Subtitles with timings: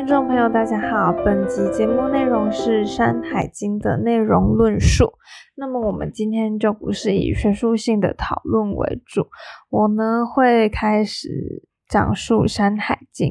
[0.00, 1.12] 听众朋友，大家好。
[1.12, 5.12] 本集节目内容是《山海经》的内容论述。
[5.54, 9.26] 那么，我们今天就不是以学术性的讨论为主，
[9.68, 13.28] 我呢会开始讲述《山海经》。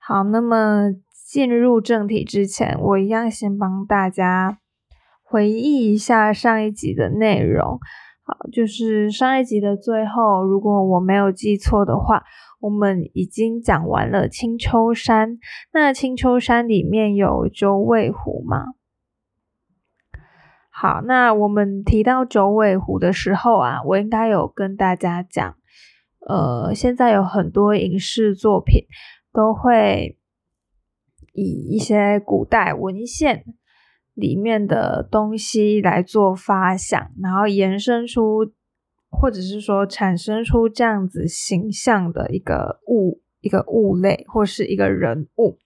[0.00, 0.92] 好，那么
[1.28, 4.60] 进入正题之前，我一样先帮大家
[5.24, 7.80] 回忆一下上一集的内容。
[8.26, 12.22] 好，就是上一集的最后，如果我没有记错的话，
[12.64, 15.38] 我们已经讲完了青丘山。
[15.70, 18.68] 那青丘山里面有九尾狐吗？
[20.70, 25.56] 好，那我们提到九尾狐的时候啊，我应该有跟大家讲，
[26.26, 28.86] 呃，现在有很多影视作品
[29.30, 30.16] 都会
[31.34, 33.44] 以一些古代文献。
[34.14, 38.52] 里面的东西来做发想，然后延伸出，
[39.20, 45.58] 或者是说产生出这样子形象的一个物、一个物类或是一个人物。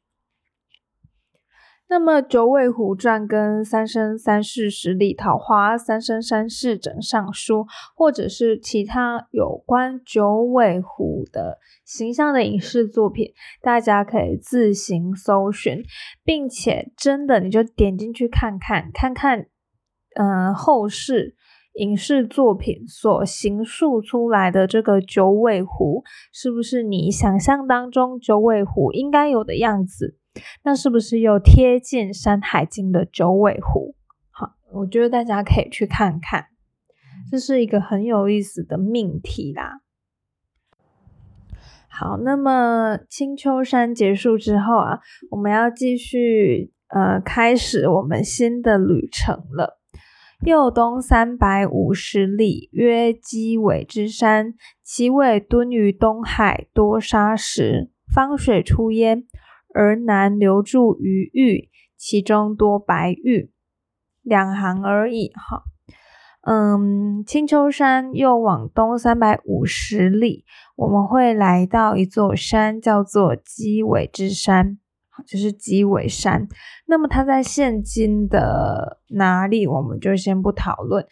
[1.91, 7.61] 那么《九尾狐传》跟《三生三世十里桃花》《三生三世枕上书》，
[7.97, 15.83] 或者是其他有关九尾狐的形象的影视作品，大家可以自行搜寻，
[16.23, 19.47] 并且真的你就点进去看看，看看，
[20.17, 21.37] 嗯，后世
[21.79, 30.17] 影视作品所形塑出来的这个九尾狐，是不是你想象当中九尾狐应该有的样子？
[30.65, 33.95] 那是不是又贴近《山海经》的九尾狐？
[34.31, 36.47] 好，我觉得大家可以去看看，
[37.31, 39.81] 这是一个很有意思的命题啦。
[41.89, 49.78] 好，那么青丘山结束之后啊，我们要继续呃开始我们新的旅程了。
[50.45, 59.25] 右东三百五十里，曰鸡尾之山，其尾蹲于东海，多沙石，方水出焉。
[59.75, 63.53] 而南流注于玉，其中多白玉，
[64.23, 65.31] 两行而已。
[65.35, 65.63] 哈，
[66.43, 74.79] 嗯，青丘山又往东三百五十里，我们会来到一座山，叫做鸡尾之山，
[75.27, 76.47] 就是鸡尾山。
[76.87, 81.07] 那么它在现今的哪里，我们就先不讨论，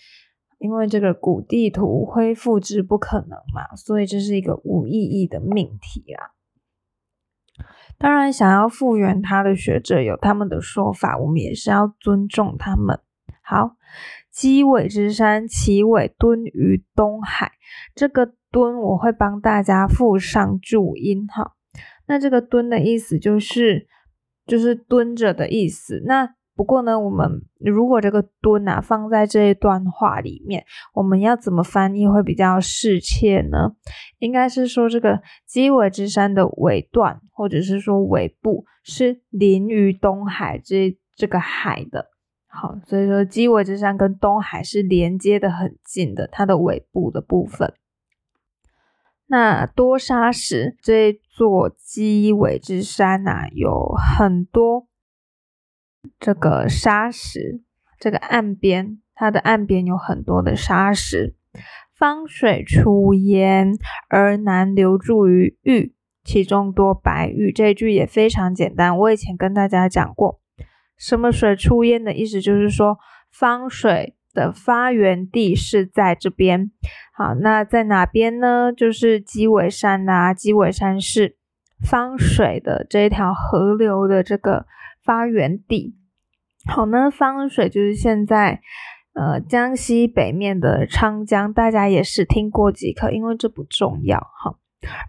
[0.58, 6.30] 因为这个古地图恢复之不可能嘛，所以这是一个无意义的命题啊。
[7.98, 13.00] 当然，想要复原它的学者有他们的说法，我们也是要尊重他们。
[13.42, 13.76] 好，
[14.30, 17.52] 鸡尾之山，其尾敦于东海。
[17.94, 21.52] 这个敦我会帮大家附上注音哈。
[22.06, 23.86] 那这个敦的意思就是
[24.46, 26.02] 就是蹲着的意思。
[26.06, 30.64] 那不过呢，我们如果这个“蹲”啊放在这一段话里面，
[30.94, 33.72] 我们要怎么翻译会比较适切呢？
[34.20, 42.06] 应该是说这个鸡尾之山的尾段，或者是说尾部是临于东海这这个海的。
[42.46, 47.74] 好，所以说鸡尾之山跟东海是连接的很近的，它的尾部的部分。
[49.28, 54.86] 那多沙石这座鸡尾之山呐，有很多。
[56.20, 57.62] 这个沙石，
[57.98, 61.34] 这个岸边，它的岸边有很多的沙石。
[61.92, 63.72] 方水出焉，
[64.08, 67.50] 而南流注于玉，其中多白玉。
[67.50, 70.40] 这句也非常简单，我以前跟大家讲过，
[70.96, 72.98] 什么水出焉的意思，就是说
[73.30, 76.70] 方水的发源地是在这边。
[77.14, 78.70] 好，那在哪边呢？
[78.72, 81.36] 就是鸡尾山啊，鸡尾山是
[81.82, 84.66] 方水的这一条河流的这个
[85.02, 85.96] 发源地。
[86.70, 88.60] 好呢，方水就是现在
[89.14, 94.58] 呃江西北面的昌江，大家也是听过即可，因为这不重要哈。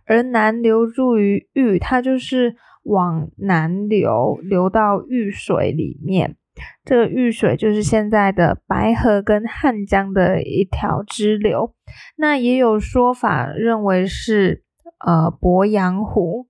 [0.05, 6.37] 而南流入于玉，它就是往南流，流到玉水里面。
[6.83, 11.73] 这个玉水就是现在的白河跟汉江的一条支流。
[12.15, 14.63] 那也有说法认为是
[14.99, 16.47] 呃鄱阳湖，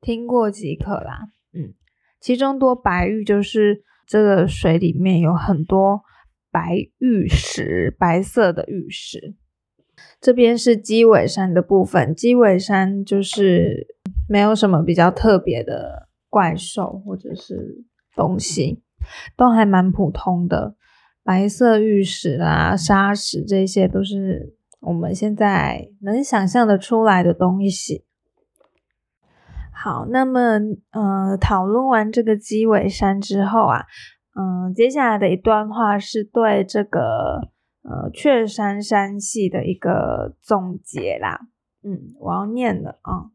[0.00, 1.28] 听过即可啦。
[1.52, 1.74] 嗯。
[2.20, 6.02] 其中多白玉，就是这个水里面有很多
[6.50, 9.36] 白玉石，白色的玉石。
[10.20, 13.86] 这边是鸡尾山的部分，鸡尾山就是
[14.28, 17.84] 没有什么比较特别的怪兽或者是
[18.16, 18.82] 东西，
[19.36, 20.74] 都还蛮普通的，
[21.22, 28.04] 白色玉石啊、沙石这些都是我们现在能想象的出来的东西。
[29.70, 30.58] 好，那么
[30.90, 33.84] 呃，讨论完这个鸡尾山之后啊，
[34.34, 37.50] 嗯，接下来的一段话是对这个
[37.82, 41.40] 呃雀山山系的一个总结啦。
[41.84, 43.30] 嗯，我要念了啊。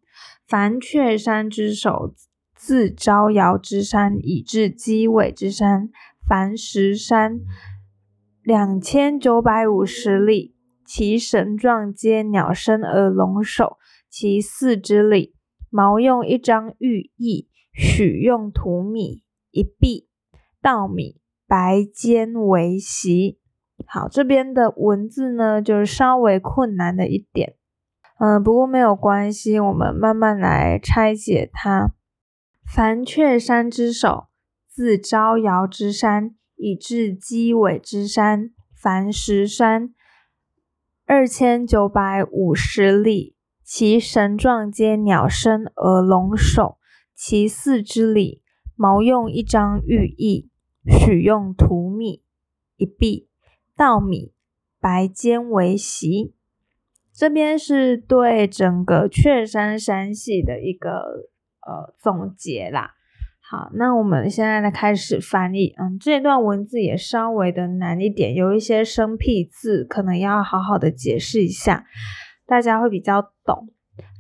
[0.47, 2.13] 凡雀山之首，
[2.61, 5.89] 自招摇之山以至鸡尾之山，
[6.29, 7.39] 凡十山，
[8.43, 10.55] 两千九百五十里。
[10.85, 13.77] 其神状皆鸟身而龙首，
[14.11, 15.33] 其四之里，
[15.71, 20.07] 毛用一张玉翼，许用土米一臂，
[20.61, 23.39] 稻米白尖为席。
[23.87, 27.55] 好，这边的文字呢，就是稍微困难的一点。
[28.19, 31.93] 嗯，不过没有关系，我们慢慢来拆解它。
[32.73, 34.27] 凡雀山之首，
[34.65, 39.94] 自招摇之山以至鸡尾之山，凡十山，
[41.06, 43.35] 二千九百五十里。
[43.62, 46.77] 其神状皆鸟身而龙首，
[47.13, 48.41] 其四之里，
[48.77, 50.50] 毛用一张玉翼，
[50.85, 52.24] 许用土米
[52.77, 53.27] 一臂，
[53.75, 54.31] 稻米
[54.79, 56.33] 白尖为席。
[57.13, 61.29] 这边是对整个雀山山系的一个。
[61.65, 62.91] 呃，总结啦。
[63.39, 65.73] 好，那我们现在呢开始翻译。
[65.77, 71.85] 嗯，这段文字也稍微的难一点，有一些生僻字，可能要好好的解释一下，
[72.45, 73.67] 大家会比较懂。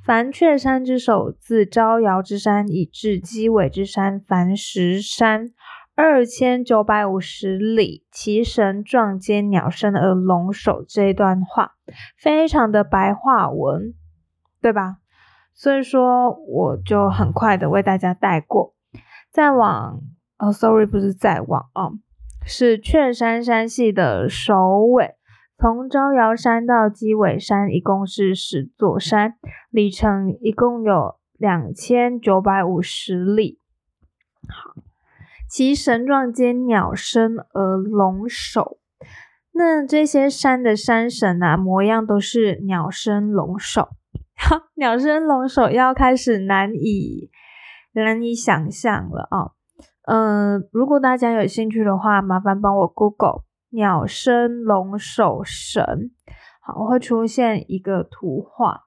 [0.03, 5.51] 凡雀山之首，自招摇之山以至鸡尾之山，凡十山，
[5.95, 8.03] 二千九百五十里。
[8.11, 10.83] 其神状皆鸟身而龙首。
[10.85, 11.73] 这一段话
[12.17, 13.93] 非常的白话文，
[14.59, 14.97] 对吧？
[15.61, 18.73] 所以说，我就很快的为大家带过。
[19.29, 20.01] 再往，
[20.39, 21.99] 哦，sorry，不是再往哦，
[22.43, 25.13] 是雀山山系的首尾，
[25.59, 29.35] 从招摇山到鸡尾山，一共是十座山，
[29.69, 33.59] 里程一共有两千九百五十里。
[34.49, 34.81] 好，
[35.47, 38.79] 其神状皆鸟身而龙首。
[39.51, 43.89] 那这些山的山神啊，模样都是鸟身龙首。
[44.75, 47.29] 鸟身龙首要开始难以
[47.93, 49.51] 难以想象了啊！
[50.03, 56.11] 嗯，如果大家有兴趣的话，麻烦帮我 Google 鸟身龙首神，
[56.61, 58.81] 好，会出现一个图画。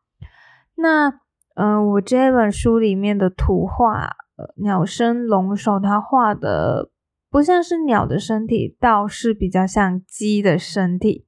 [0.75, 1.21] 那
[1.55, 4.17] 嗯，我这本书里面的图画，
[4.57, 6.91] 鸟身龙首，它画的
[7.31, 11.27] 不像是鸟的身体，倒是比较像鸡的身体。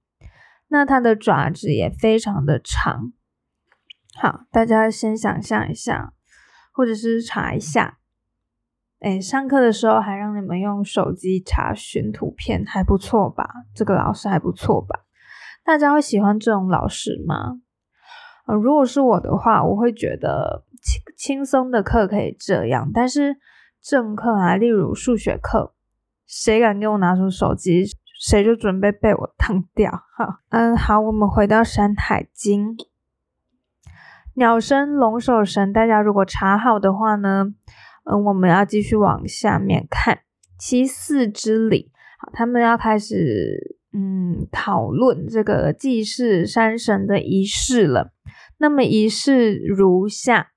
[0.69, 3.13] 那它的爪子也非常的长。
[4.19, 6.13] 好，大家先想象一下，
[6.73, 7.99] 或者是查一下。
[9.01, 13.47] 哎，上课的时候还让你们用手机查询图片，还不错吧？
[13.75, 15.01] 这个老师还不错吧？
[15.63, 17.61] 大家会喜欢这种老师吗？
[18.47, 23.37] 呃，如果是我的话，我会觉得轻轻松的课可以这样，但是
[23.83, 25.75] 正课啊，例如数学课，
[26.27, 27.85] 谁敢给我拿出手机，
[28.19, 29.91] 谁就准备被我 烫掉。
[30.17, 32.75] 哈，嗯，好，我们回到《山海经》。
[34.39, 37.55] 鸟身龙首神，大家如果查好的话呢，
[38.05, 40.19] 嗯，我们要继续往下面看。
[40.59, 48.13] 其四之礼，好，他们要开始嗯讨论这个祭祀山神的仪式了。
[48.59, 50.49] 那么仪式如下：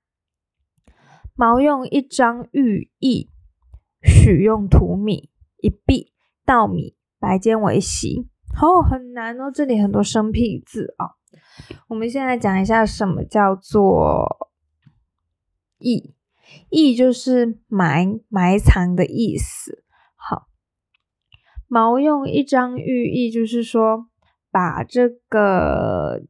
[1.34, 3.30] 毛用一张玉翼，
[4.02, 6.12] 许用土米一臂，
[6.44, 8.28] 稻米白尖为席。
[8.60, 11.16] 哦，很难哦，这里很多生僻字啊。
[11.88, 14.50] 我们现在讲一下什么叫做
[15.78, 16.14] 翼，
[16.68, 19.84] 翼就是埋埋藏的意思。
[20.16, 20.48] 好，
[21.66, 24.08] 毛用一张玉意，就是说
[24.50, 26.22] 把这个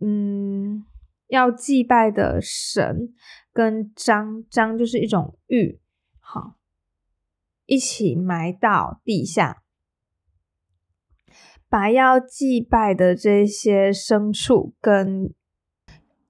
[0.00, 0.84] 嗯
[1.28, 3.14] 要祭拜的神
[3.52, 5.80] 跟章章就是一种玉，
[6.18, 6.56] 好
[7.66, 9.62] 一起埋到地下。
[11.70, 15.32] 把要祭拜的这些牲畜跟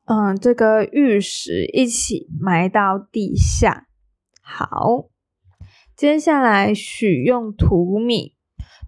[0.04, 3.86] 嗯这个玉石一起埋到地下。
[4.42, 5.08] 好，
[5.96, 8.34] 接下来许用土米，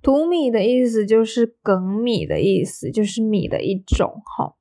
[0.02, 4.20] 土米的意思就是梗米的意思，就是米的一种。
[4.36, 4.54] 哈，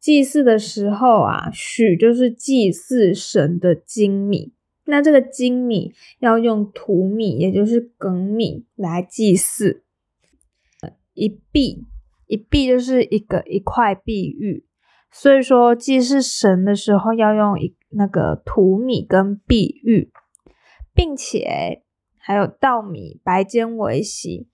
[0.00, 4.52] 祭祀的时候啊，许就是祭祀神的精米，
[4.86, 9.84] 那这个精米要用土米，也就是梗米来祭祀。
[11.14, 11.86] 一碧，
[12.26, 14.66] 一碧就是一个一块碧玉，
[15.10, 20.10] 所以说祭祀神的时候要用一那个土米跟碧玉，
[20.94, 21.82] 并且
[22.18, 24.48] 还有稻米白尖为席。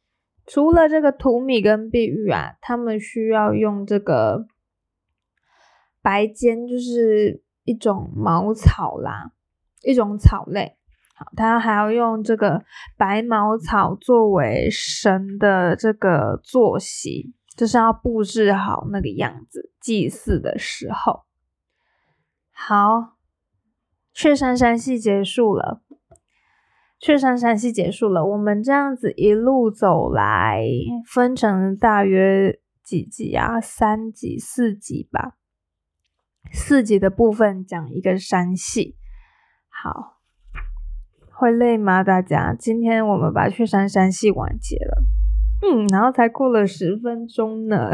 [0.47, 4.47] 除了这个土米跟碧玉啊，他们需要用这个
[6.01, 9.33] 白尖，就是一种茅草啦，
[9.83, 10.78] 一种草类。
[11.37, 12.65] 他还要用这个
[12.97, 21.25] 白茅草作为神的这个坐席，就是要布置好那个样子，祭祀的时候。
[22.51, 23.17] 好，
[24.13, 25.83] 雀山山系结束了，
[26.99, 28.25] 雀山山系结束了。
[28.25, 30.65] 我们这样子一路走来，
[31.07, 33.61] 分成大约几集啊？
[33.61, 35.35] 三集、四集吧。
[36.53, 38.97] 四集的部分讲一个山系。
[39.69, 40.18] 好，
[41.39, 42.03] 会累吗？
[42.03, 42.53] 大家？
[42.53, 45.05] 今天我们把雀山山系完结了。
[45.63, 47.91] 嗯，然后才过了十分钟呢。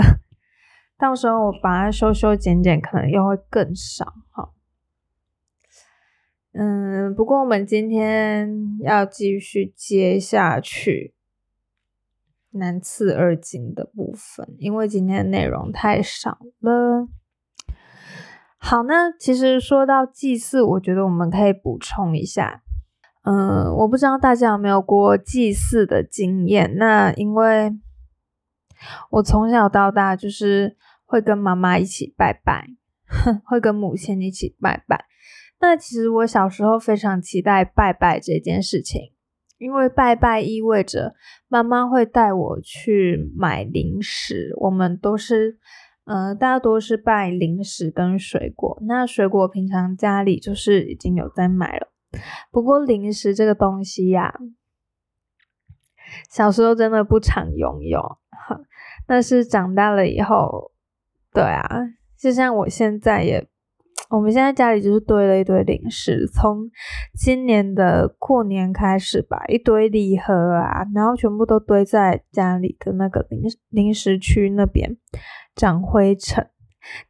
[0.96, 4.48] 到时候我把它修修剪剪，可能又会更少哈。
[6.54, 11.12] 嗯，不过我们今天要继续接下去
[12.52, 17.08] 南次二经的部分，因为今天内容太少了。
[18.56, 22.62] 好，那其实说到祭祀，我觉得我们可以补充一下。
[23.24, 26.76] 嗯，我不知道大家有没有过祭祀的经验？
[26.76, 27.72] 那因为
[29.10, 30.76] 我从小到大就是
[31.06, 32.68] 会跟妈妈一起拜拜，
[33.46, 35.06] 会跟母亲一起拜拜。
[35.60, 39.00] 那其实我小时候非常期待拜拜这件事情，
[39.56, 41.14] 因为拜拜意味着
[41.48, 44.52] 妈妈会带我去买零食。
[44.58, 45.56] 我们都是，
[46.04, 48.78] 呃，大多是拜零食跟水果。
[48.86, 51.93] 那水果平常家里就是已经有在买了，
[52.50, 54.32] 不过零食这个东西呀，
[56.30, 58.18] 小时候真的不常拥有。
[59.06, 60.72] 但是长大了以后，
[61.32, 61.68] 对啊，
[62.18, 63.46] 就像我现在也。
[64.10, 66.68] 我们现在家里就是堆了一堆零食，从
[67.18, 74.96] 今年的过年开始吧，一堆礼盒啊，然后全部都堆在家里的那个零零食区那边，
[75.56, 76.48] 长灰尘，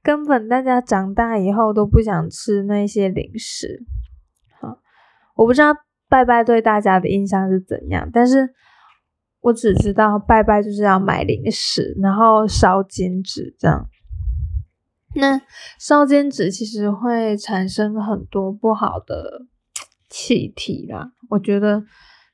[0.03, 3.85] 根本大家长大以后都不想吃那些零食。
[5.35, 5.75] 我不知道
[6.09, 8.51] 拜拜对大家的印象是怎样，但是
[9.41, 13.89] 我只知道拜拜就是要买零食，然后烧金纸这样。
[15.17, 15.41] 那
[15.79, 19.43] 烧煎纸其实会产生很多不好的
[20.11, 21.85] 气体啦，我觉得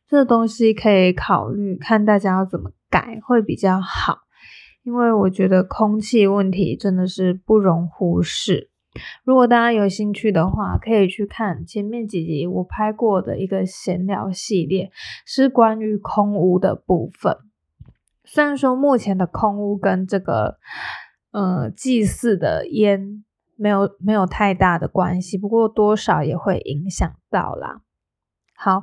[0.09, 4.21] 这东西可以考虑看大家要怎么改会比较好，
[4.83, 8.70] 因为我觉得空气问题真的是不容忽视。
[9.25, 14.90] 如果大家有兴趣的话，可以去看前面几集我拍过的一个闲聊系列，
[15.26, 17.37] 是关于空屋的部分。
[18.25, 20.59] 虽然说目前的空屋跟这个。
[21.32, 27.82] 呃，祭祀的烟没有没有太大的关系，不过多少也会影响到啦。
[28.56, 28.82] 好，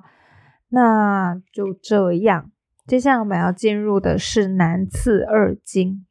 [0.69, 2.49] 那就这样。
[2.85, 6.06] 接下来我们要进入的是南次二经。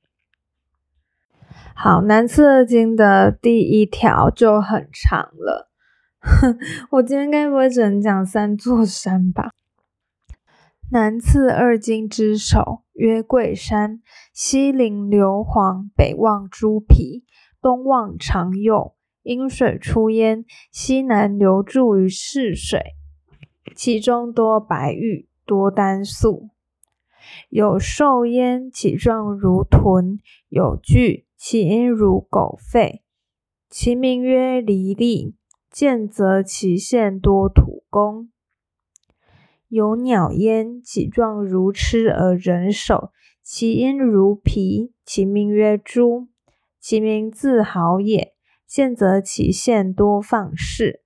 [1.79, 5.71] 好，南次二经的第一条就很长了，
[6.93, 9.51] 我今天该不会只能讲三座山吧？
[10.91, 12.83] 南次二经之首。
[12.95, 14.01] 曰贵山，
[14.33, 17.27] 西临硫磺，北望猪皮，
[17.61, 22.95] 东望长幼，阴水出焉，西南流注于泗水，
[23.75, 26.49] 其中多白玉，多丹素，
[27.51, 30.17] 有兽焉，其状如豚；
[30.49, 33.01] 有巨，其音如狗吠。
[33.69, 35.35] 其名曰离利，
[35.71, 38.31] 见则其县多土工。
[39.69, 43.11] 有鸟焉，其状如痴而人首，
[43.43, 46.29] 其音如皮，其名曰朱，
[46.81, 48.35] 其名自豪也。
[48.67, 51.03] 见则其县多放矢。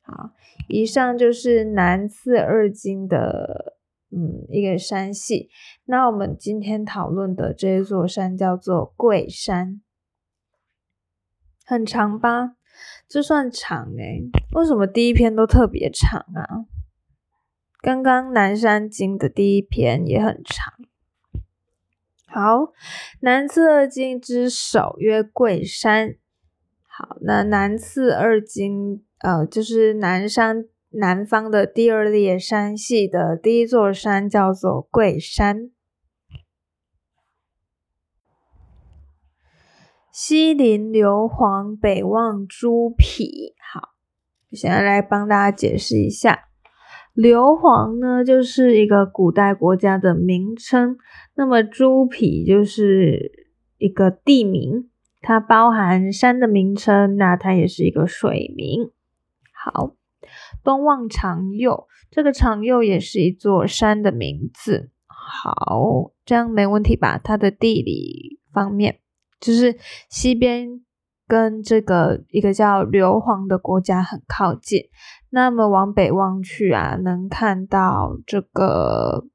[0.00, 0.30] 好，
[0.68, 3.77] 以上就是南次二经的
[4.10, 5.50] 嗯一个山系。
[5.84, 9.80] 那我们今天讨论的这一座山叫做桂山，
[11.64, 12.56] 很长吧？
[13.08, 16.66] 这算长诶，为什么第一篇都特别长啊？
[17.80, 20.74] 刚刚南山经的第一篇也很长。
[22.26, 22.72] 好，
[23.20, 26.16] 南次二经之首曰桂山。
[26.86, 35.70] 好，那南次二经，呃，就是南山南方的第二列山系的第一座山叫做桂山。
[40.10, 43.54] 西临硫磺，北望猪皮。
[43.72, 43.90] 好，
[44.50, 46.48] 现在来帮大家解释一下。
[47.12, 50.96] 硫磺呢，就是一个古代国家的名称。
[51.34, 54.90] 那么猪皮就是一个地名，
[55.20, 58.90] 它包含山的名称，那它也是一个水名。
[59.52, 59.94] 好，
[60.62, 64.90] 东望长幼，这个长幼也是一座山的名字。
[65.06, 67.18] 好，这样没问题吧？
[67.18, 69.00] 它的地理方面，
[69.40, 69.76] 就是
[70.08, 70.82] 西边。
[71.30, 74.84] 跟这个一个叫硫磺的国家很靠近，
[75.28, 79.26] 那么往北望去啊，能看到这个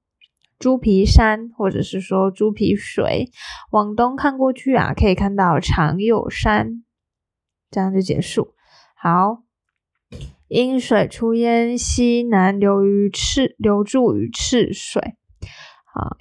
[0.58, 3.30] 猪皮山，或者是说猪皮水；
[3.70, 6.84] 往东看过去啊，可以看到长幼山。
[7.70, 8.56] 这样就结束。
[8.96, 9.43] 好，
[10.54, 15.16] 因水出焉，西南流于赤，流注于赤水。
[15.92, 16.16] 好，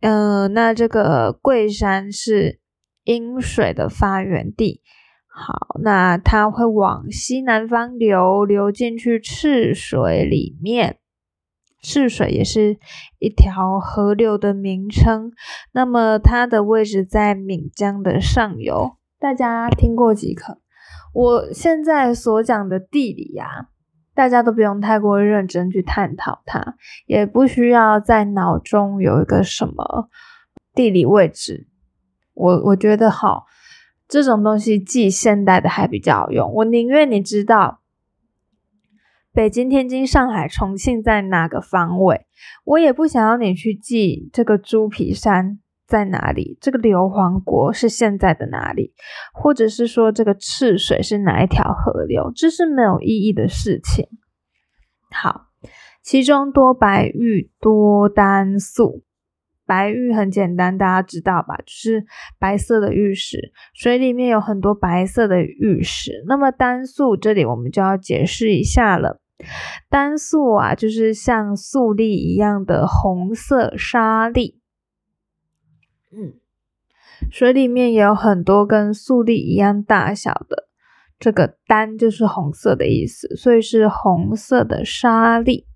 [0.00, 2.58] 呃，那这个桂山是
[3.04, 4.82] 阴水的发源地。
[5.28, 10.98] 好，那它会往西南方流，流进去赤水里面。
[11.80, 12.78] 赤水也是
[13.20, 15.30] 一条河流的名称。
[15.70, 18.96] 那么它的位置在岷江的上游。
[19.20, 20.58] 大家听过即可。
[21.12, 23.68] 我现在所讲的地理呀，
[24.14, 30.08] 大家都不用太过认真去探讨它，也不需要在脑中有一个什么
[30.74, 31.68] 地理位置。
[32.34, 33.46] 我我觉得好。
[34.10, 37.82] 这种东西记现代的还比较好用，我宁愿你知道
[39.34, 42.26] 北京、天津、上海、重庆在哪个方位，
[42.64, 48.92] 我也不想要你去记这个猪皮山在哪里，这个硫磺国是现在的哪里，
[49.32, 54.06] 或者是说这个赤水是哪一条河流，这是没有意义的事情。
[55.10, 55.46] 好，
[56.02, 59.02] 其中多白玉，多丹素。
[59.66, 61.56] 白玉很简单，大家知道吧？
[61.58, 62.04] 就是
[62.38, 66.24] 白色的玉石，水里面有很多白色的玉石。
[66.26, 69.20] 那么丹素这里我们就要解释一下了。
[69.90, 74.57] 丹素啊，就是像素粒一样的红色沙粒。
[76.12, 76.34] 嗯，
[77.30, 80.68] 水里面也有很多跟粟粒一样大小的，
[81.18, 85.66] 这个丹就是红色的意思，所以是红色的沙粒。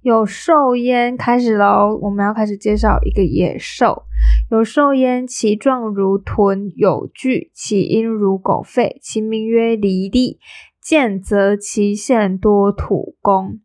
[0.00, 1.98] 有兽焉，开始喽！
[2.00, 4.04] 我们要开始介绍一个野兽。
[4.50, 10.38] 有兽焉，其状如豚，有距，其音如狗吠，其名曰离地。
[10.80, 13.60] 见则其现多土公。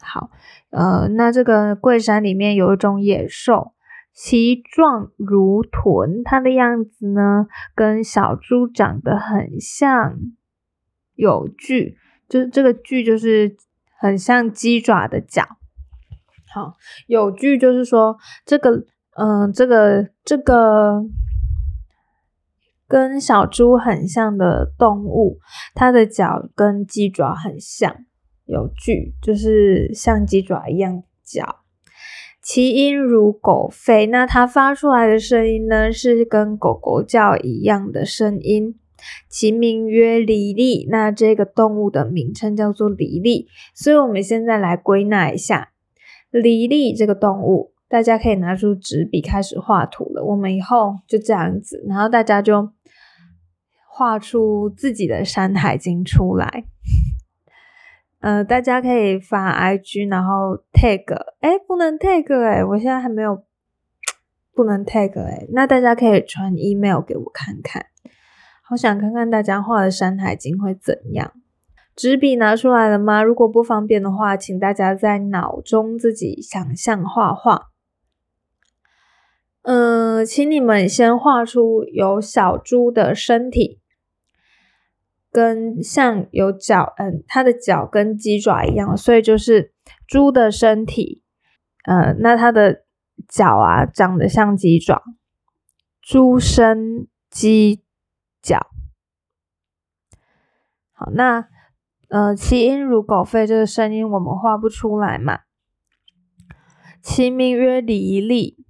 [0.00, 0.30] 好，
[0.70, 3.72] 呃，那这个桂山里面有一种野兽，
[4.22, 10.18] 其状如豚，它的样子呢跟小猪长得很像，
[11.14, 11.96] 有距，
[12.28, 13.56] 就是这个距就是
[13.98, 15.42] 很像鸡爪的脚。
[16.52, 16.74] 好，
[17.06, 18.84] 有句就是说，这个，
[19.16, 21.00] 嗯，这个，这个
[22.86, 25.38] 跟小猪很像的动物，
[25.74, 28.04] 它的脚跟鸡爪很像。
[28.44, 31.59] 有句就是像鸡爪一样脚，
[32.42, 38.76] 其音如狗吠，那它发出来的声音呢，是跟狗狗叫一样的声音。
[39.28, 43.46] 其名曰离利，那这个动物的名称叫做离利。
[43.74, 45.70] 所以，我们现在来归纳一下。
[46.30, 50.24] 离利这个动物，大家可以拿出纸笔开始画图了。
[50.24, 52.70] 我们以后就这样子，然后大家就
[53.88, 56.64] 画出自己的《山海经》出来。
[58.20, 63.44] 呃，大家可以发 IG，然后 tag，哎，不能 tag 哎，我现在还没有，
[64.54, 67.86] 不能 tag 哎，那大家可以传 email 给我看看，
[68.62, 71.32] 好想看看大家画的《山海经》会怎样。
[71.96, 73.22] 纸笔拿出来了吗？
[73.22, 77.68] 如果不方便的话，请大家在脑中自己想象画画。
[79.62, 83.79] 嗯，请你们先画出有小猪的身体，
[85.30, 89.72] 跟像有脚，嗯，它的脚跟鸡爪一样，所以就是
[90.06, 91.22] 猪的身体。
[91.84, 92.84] 呃，那它的
[93.28, 95.02] 脚啊，长得像鸡爪，
[96.02, 97.82] 猪身鸡
[98.42, 98.66] 脚。
[100.92, 101.48] 好，那。
[102.12, 105.42] 呃，其音如狗吠，这个声音我们画不出来嘛？
[107.00, 108.64] 其名曰离利，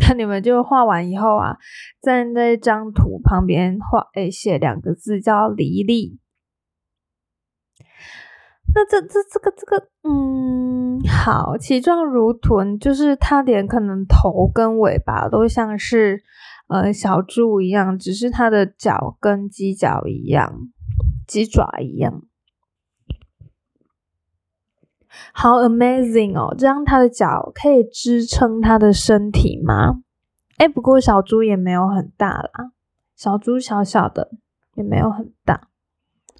[0.00, 1.56] 那你们就画完以后啊，
[2.00, 6.18] 在那张图旁边画，哎，写两个字叫离离。
[8.72, 16.22] 那这这这个这个，嗯，好，其状如豚，就是它连可能头跟尾巴都像是
[16.68, 20.68] 呃小猪一样，只是它的脚跟鸡脚一样，
[21.26, 22.22] 鸡爪一样。
[25.32, 26.54] 好 amazing 哦！
[26.56, 30.02] 这样他的脚可以支撑他的身体吗？
[30.58, 32.72] 哎，不过小猪也没有很大啦，
[33.16, 34.30] 小猪小小的，
[34.74, 35.68] 也没有很大，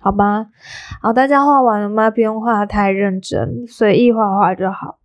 [0.01, 0.49] 好吧？
[1.01, 2.11] 好，大家画完了吗？
[2.11, 4.99] 不用画太认真，随意画画就好。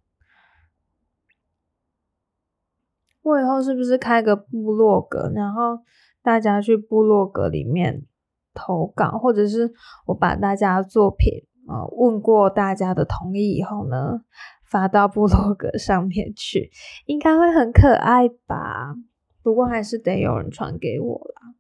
[3.22, 5.80] 我以后是不是开个部落格，然后
[6.22, 8.04] 大家去部落格里面
[8.54, 9.74] 投稿，或者是
[10.08, 11.44] 我把大家作品。
[11.68, 14.22] 呃，问过大家的同意以后呢，
[14.70, 16.70] 发到部落格上面去，
[17.08, 18.96] 应该会很可爱吧？
[19.42, 21.56] 不过还是得有人传给我啦。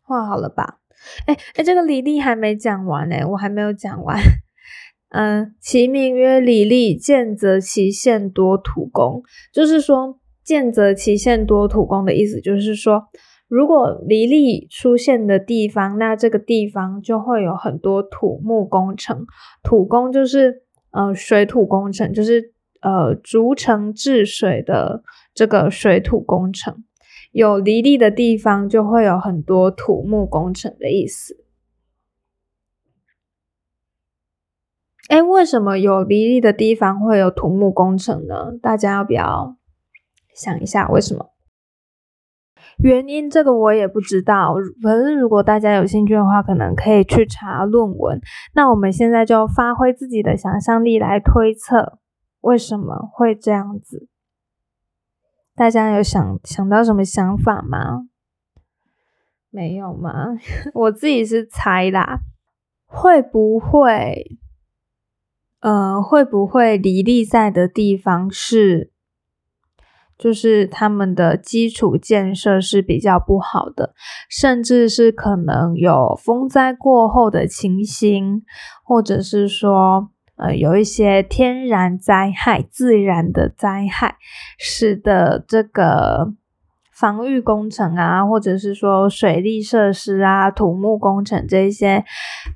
[0.00, 0.80] 画好了吧？
[1.26, 4.18] 哎哎，这个李丽还没讲完呢，我还没有讲完。
[5.10, 9.22] 嗯，其名曰李丽，见则其现多土工，
[9.52, 13.08] 就是说见则其现多土工的意思，就是说。
[13.50, 19.26] 如果离利出现的地方，那这个地方就会有很多土木工程。
[19.60, 25.02] 土工就是呃水土工程，就是呃逐城治水的
[25.34, 26.84] 这个水土工程。
[27.32, 31.44] 有离地的地方，就会有很多土木工程的意思。
[35.08, 38.52] 哎，为什么有离地的地方会有土木工程呢？
[38.62, 39.56] 大家要不要
[40.32, 41.29] 想一下为什么？
[42.82, 48.20] 原因这个我也不知道，可是如果大家有兴趣的话，可能可以去查论文。
[48.54, 51.98] 那我们现在就发挥自己的想象力来推测
[52.40, 54.08] 为什么会这样子。
[55.54, 58.06] 大家有想想到什么想法吗？
[59.50, 60.38] 没有吗？
[60.72, 62.20] 我自己是猜啦，
[62.86, 64.38] 会不会，
[65.60, 68.90] 呃，会不会离地在的地方是，
[70.20, 73.94] 就是他们的基础建设是比较不好的，
[74.28, 78.42] 甚至是可能有风灾过后的情形，
[78.84, 80.10] 或者是说。
[80.42, 84.16] 呃，有一些天然灾害、自然的灾害，
[84.58, 86.32] 使得这个
[86.90, 92.06] 防御工程啊，或者是说水利设施啊、土木工程这些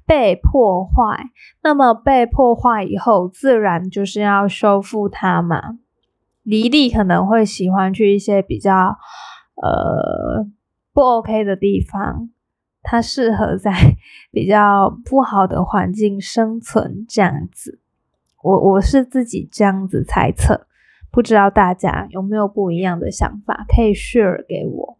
[0.06, 1.24] 被破坏。
[1.62, 5.74] 那么被破坏以后，自然就是要修复它嘛。
[6.44, 8.96] 离地可能会喜欢去一些比较
[9.56, 10.46] 呃
[10.92, 12.30] 不 OK 的地方。
[12.86, 13.72] 它适合在
[14.30, 17.80] 比较不好的环境生存，这样子，
[18.42, 20.66] 我我是自己这样子猜测，
[21.10, 24.98] 不知道大家有没有不一样的想法，可以 share 给我。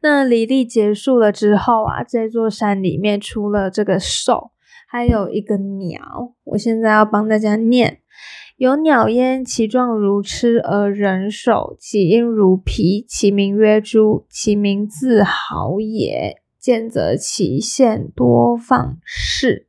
[0.00, 4.50] 那离地结束了之后啊，这座山里面除了这个兽，
[4.88, 8.00] 还有一个鸟，我现在要帮大家念。
[8.56, 16.36] 有鸟焉，其状如螭，而人首，其音如皮，其名曰猪，其名自豪也。
[16.56, 19.66] 见则其线多放矢。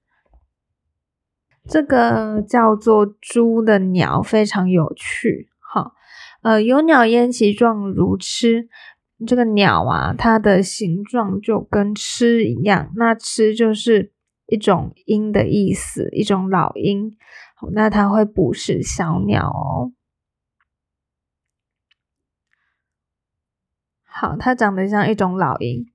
[1.68, 5.50] 这个叫做猪的鸟非常有趣。
[5.60, 5.92] 哈，
[6.42, 8.68] 呃，有鸟焉，其状如螭。
[9.28, 12.92] 这个鸟啊，它的形状就跟螭一样。
[12.96, 14.14] 那螭就是
[14.48, 17.16] 一种鹰的意思，一种老鹰。
[17.74, 19.94] 那它会捕食小鸟哦。
[24.04, 25.86] 好，它长得像一种老鹰。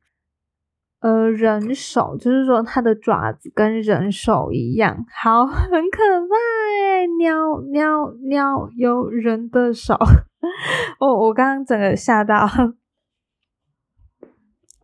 [1.01, 6.37] 呃，人手就是说它的爪子跟人手一样，好， 很可怕
[6.85, 7.07] 哎！
[7.19, 9.97] 鸟鸟鸟有人的手，
[11.01, 12.47] 我 我刚刚整个吓到。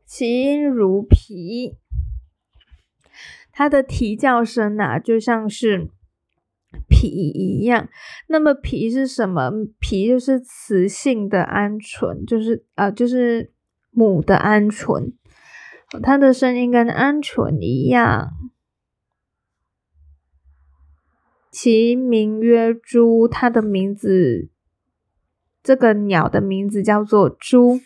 [0.06, 1.76] 其音如皮，
[3.56, 5.88] 它的啼叫声啊，就像是。
[6.90, 7.88] 脾一样，
[8.28, 9.50] 那么脾是什么？
[9.80, 13.50] 脾就是雌性的鹌鹑，就是呃，就是
[13.92, 15.14] 母的鹌鹑，
[16.02, 18.30] 它的声音跟鹌鹑一样。
[21.50, 24.50] 其名曰猪，它的名字，
[25.62, 27.80] 这个鸟的名字叫做猪。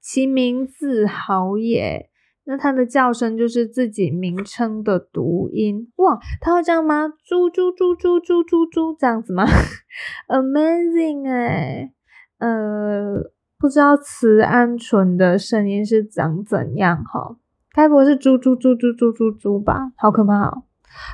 [0.00, 2.08] 其名字好也。
[2.46, 7.08] 那它的叫声就是自己名称的读音哇，它会这样吗？
[7.24, 9.44] 猪猪猪猪猪猪猪这样子吗？
[10.28, 11.92] Amazing 哎，
[12.38, 13.16] 呃，
[13.58, 17.36] 不知道雌鹌鹑的声音是长怎样哈？
[17.74, 19.92] 该不会是猪猪猪猪猪猪猪吧？
[19.96, 20.62] 好可怕哦，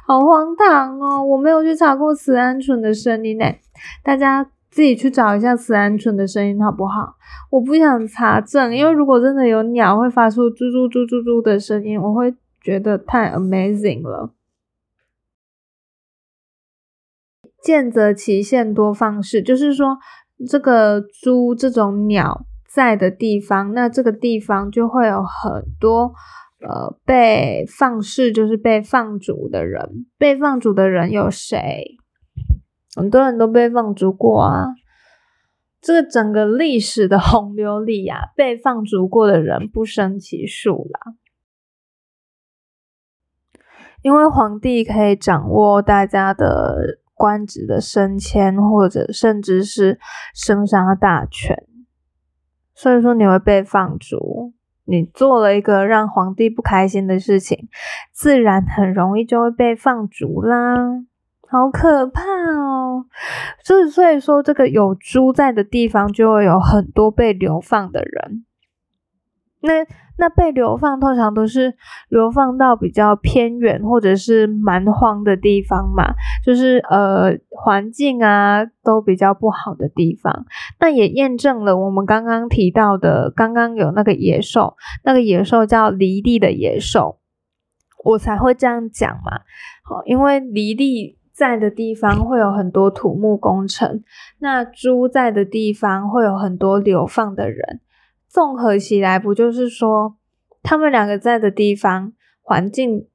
[0.07, 1.25] 好荒唐哦！
[1.25, 3.61] 我没有去查过雌鹌鹑的声音诶，
[4.05, 4.51] 大家。
[4.73, 7.15] 自己去找一下雌鹌鹑的声音好不好？
[7.51, 14.33] 我不想查证，因为如果真的有鸟会发出猪猪猪猪猪的声音，我会觉得太 amazing 了。
[17.63, 19.99] 见则其线多放矢，就是说
[20.49, 26.15] 这个猪这种鸟在的地方，那这个地方就会有很多
[26.61, 30.07] 呃被放矢，就是被放逐的人。
[30.17, 31.99] 被放逐的人有谁？
[32.97, 34.69] 很多人都被放逐过啊！
[35.81, 41.15] 这个整个历史的洪流里啊，被放逐过的人不胜其数啦。
[44.03, 49.99] 因为皇帝可以掌握大家的官职的升迁，或者甚至是
[50.35, 51.57] 生杀大权，
[52.75, 54.53] 所以说你会被放逐。
[54.85, 57.69] 你做了一个让皇帝不开心的事情，
[58.13, 60.77] 自然很容易就会被放逐啦。
[61.49, 62.62] 好可怕哦！
[63.65, 68.45] 是所以说，这个有猪在的地方，就会有很多被流放的人。
[69.65, 69.87] 那
[70.19, 71.75] 那被流放通常都是
[72.09, 80.47] 流放到比较偏远或者是蛮荒的地方嘛，就是呃环境啊都比较不好的地方。
[80.81, 87.21] 那也验证了我们刚刚提到的，刚刚有那个野兽，那个野兽叫离地的野兽，
[88.05, 89.43] 我才会这样讲嘛。
[89.85, 94.05] 好，因为离地在的地方会有很多土木工程，
[94.39, 97.81] 那猪在的地方会有很多流放的人。
[98.29, 100.15] 综合起来，不就是说，
[100.63, 103.09] 他们两个在的地方环境，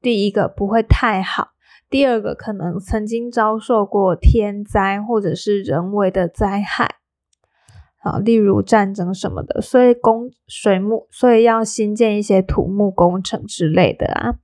[0.00, 1.48] 第一个不会太好，
[1.90, 6.94] 第二个可能曾经遭受过天灾或者是人为的灾害，
[7.98, 14.36] 啊，例如战争什么的，所以工水木，所以要新建一些土木工程之类的啊。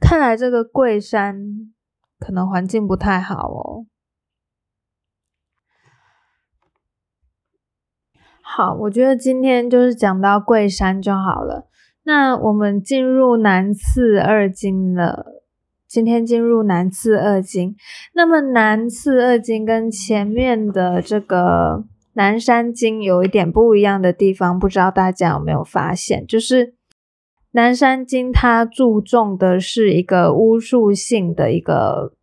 [0.00, 1.72] 看来这个桂山
[2.18, 3.86] 可能环境不太好哦。
[8.42, 11.68] 好，我觉得今天就是讲到桂山就好了。
[12.02, 15.36] 那我们进入南次二经了。
[15.86, 17.74] 今天进入南次二经，
[18.14, 26.24] 那么南次二经跟前面的这个南山经有一点不一样的地方，不知道大家有没有发现？
[26.26, 26.74] 就是
[27.52, 32.14] 南山经它注重的是一个巫术性的一个。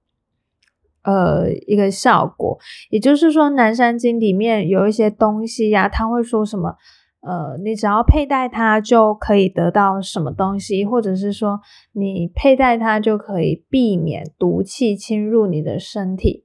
[1.03, 2.59] 呃，一个效果，
[2.89, 6.75] 也就是说，《南山经》里面有一些东西呀，他会说什么？
[7.21, 11.61] 呃，你只要佩戴它就可以得到什么东西，或者是说
[11.93, 16.43] 你佩戴它就可以避免毒气侵入你的身体，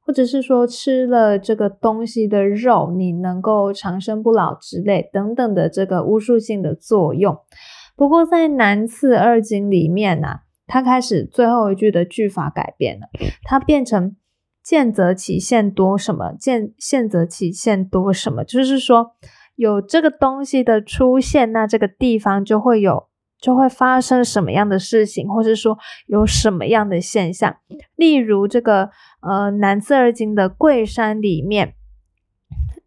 [0.00, 7.36] 或者是说吃了这个东西的肉，你能够长生不老之类等等的这个巫术性的作用。
[7.98, 10.28] 不过在《南次二经》里面呢。
[10.70, 13.08] 他开始最后一句的句法改变了，
[13.44, 14.16] 它变成
[14.62, 19.12] 见则起现多什么，见现则起现多什么，就是说
[19.56, 23.08] 有这个东西的出现，那这个地方就会有
[23.40, 27.56] 就会发生什么样的事情，或是说有什么样的现象。
[27.96, 28.90] 例如这个
[29.22, 31.76] 呃南次二经的桂山里面。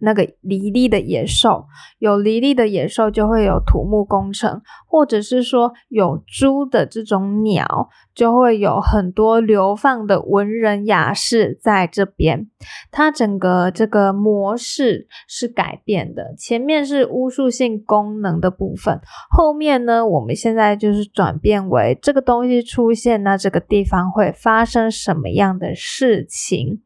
[0.02, 1.66] 那个离地的野兽，
[2.00, 12.48] 有离地的野兽就会有土木工程，或者是说有猪的这种鸟，就会有很多流放的文人雅士在这边。
[12.92, 26.82] 它整个这个模式是改变的，前面是巫术性功能的部分，后面呢，我们现在就是转变为这个东西出现，那这个地方会发生什么样的事情？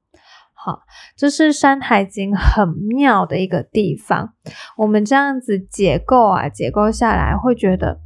[0.65, 0.82] 好，
[1.15, 4.34] 这是《山海经》很妙的一个地方。
[4.78, 7.99] 我们这样子解构啊，解构下来会觉得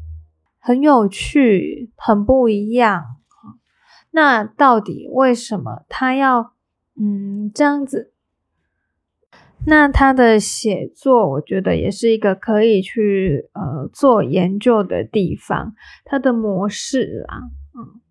[0.59, 3.05] 很有趣，很不一样。
[4.11, 6.51] 那到底为什么他要
[6.99, 8.11] 嗯这样子？
[9.65, 15.73] 那他的写作，我觉得也是一个可以去呃做研究的地方。
[16.03, 17.37] 他的模式啊，
[17.77, 18.01] 嗯。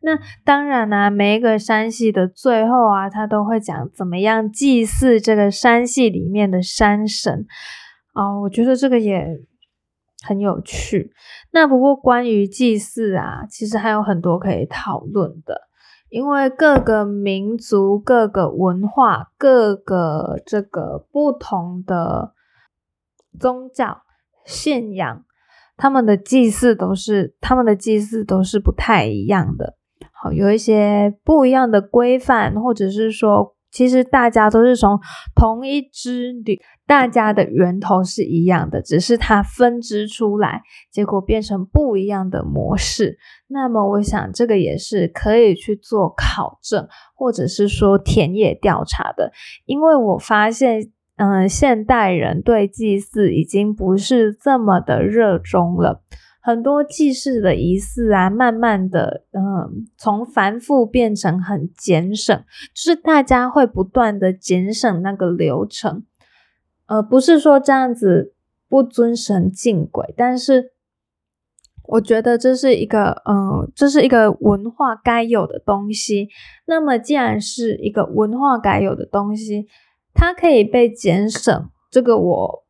[0.00, 7.46] 那当然啦，每一个山系的最后啊，他都会讲怎么样祭祀这个山系里面的山神
[8.14, 8.40] 哦。
[8.42, 9.26] 我觉得这个也
[10.22, 11.12] 很有趣。
[11.50, 15.62] 那不过关于祭祀啊，其实还有很多可以讨论的，
[16.10, 22.34] 因为各个民族、各个文化、各个这个不同的
[23.40, 24.02] 宗教
[24.44, 25.24] 信仰，
[25.76, 29.77] 他们的祭祀都是他们的祭祀都是不太一样的。
[30.20, 34.98] 好，有一些不一样的规范，或者是说，其实大家都是从
[35.34, 43.18] 同一支旅，大家的源头是一样的，只是它分支出来，结果变成不一样的模式。
[43.46, 49.30] 那么，我想这个也是可以去做考证，或者是说田野调查的，
[49.66, 56.02] 因为我发现，嗯，现代人对祭祀已经不是这么的热衷了。
[56.48, 62.34] 很多祭祀的仪式啊，慢慢的，嗯，从繁复变成很简省，
[62.74, 66.04] 就是大家会不断的节省那个流程，
[66.86, 68.32] 呃，不是说这样子
[68.66, 70.72] 不遵神敬鬼，但是
[71.82, 76.30] 我觉得这是一个，嗯，这是一个文化该有的东西。
[76.64, 79.66] 那么既然是一个文化该有的东西，
[80.14, 82.64] 它可以被节省，这个我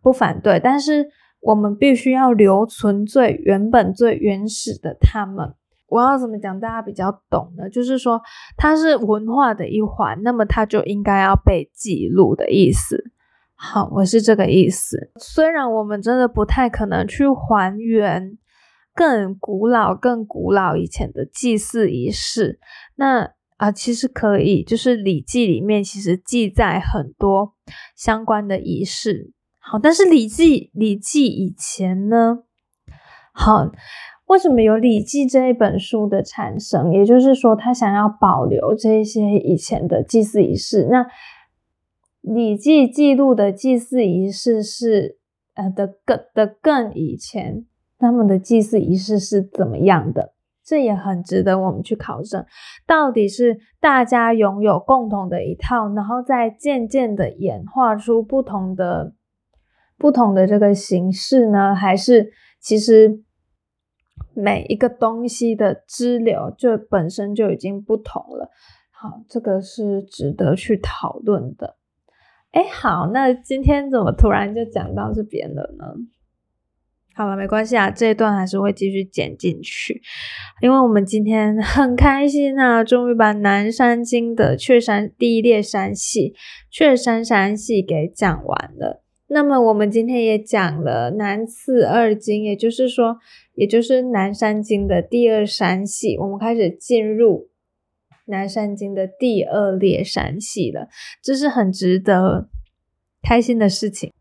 [0.00, 1.08] 不反对，但是。
[1.40, 5.54] 我们必须要留存最原本、最原始的他们。
[5.88, 7.70] 我要怎么讲，大家比较懂呢？
[7.70, 8.20] 就是说，
[8.56, 13.12] 它是文化的一环，那么它就应该要被记录的意思。
[13.54, 15.12] 好，我是这个意思。
[15.20, 18.36] 虽然我们真的不太可能去还原
[18.94, 22.58] 更古老、更古老以前的祭祀仪式，
[22.96, 27.54] 那啊，其实可以，就是《礼记》里面其实记载很多
[27.94, 29.32] 相关的仪式。
[29.68, 32.44] 好，但是《礼记》《礼记》以前呢？
[33.32, 33.68] 好，
[34.26, 36.92] 为什么有《礼记》这一本书的产生？
[36.92, 40.86] 也就是说，他想要保留这些以前的祭祀仪式。
[40.88, 41.02] 那
[42.20, 45.18] 《礼记》记录的祭祀仪式是
[45.54, 47.66] 呃的更的更以前，
[47.98, 50.34] 他们的祭祀仪式是怎么样的？
[50.64, 52.46] 这也很值得我们去考证，
[52.86, 59.12] 到底是大家拥有共同的一套，然后再渐渐的演化出不同的、
[59.98, 63.22] 不同的这个形式呢，还是其实
[64.34, 68.50] 每一个东西的支流就本身就已经不同了？
[68.90, 71.76] 好，这个是值得去讨论的。
[72.52, 75.84] 哎，好，那今天怎么突然就讲到这边了呢？
[77.14, 80.02] 好了，没关系啊，这一段还是会继续剪进去，
[80.60, 86.34] 因为我们今天很开心啊，终于把《南山经》的雀山第一列山系
[86.70, 89.02] 雀山山系给讲完了。
[89.28, 93.18] 那么我们今天也讲了南次二经，也就是说，
[93.54, 97.48] 也就是《南山经》的第二山系，我们开始进入
[98.26, 100.88] 《南山经》的第二列山系了，
[101.22, 102.48] 这是很值得
[103.20, 104.12] 开心的事情。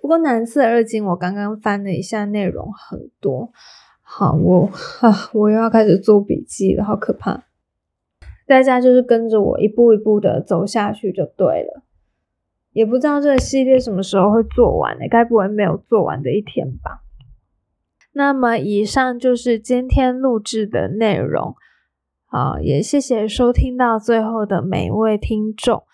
[0.00, 3.52] 不过南次二经我刚刚翻了一下，内容很多。
[4.00, 7.44] 好，我啊，我又要开始做笔记了，好可怕！
[8.46, 11.82] 大家就是跟着我一步一步的走下去就对了。
[12.72, 15.06] 也不知道这个系列什么时候会做完呢？
[15.10, 17.02] 该不会没有做完的一天吧？
[18.12, 21.54] 那么以上就是今天录制的内容。
[22.26, 25.84] 好，也谢谢收听到最后的每一位听众。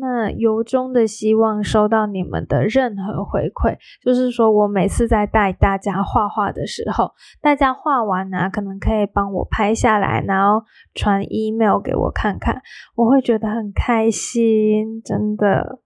[0.00, 12.62] 那由衷的希望收到你们的任何回馈，就是说我每次在带大家画画的时候，大家画完呢，可能可以帮我拍下来，然后传 email 给我看看，
[12.94, 15.80] 我会觉得很开心，真的。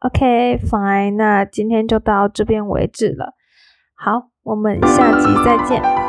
[0.00, 3.34] OK，fine，那今天就到这边为止了。
[3.94, 6.03] 好，我们下集再见。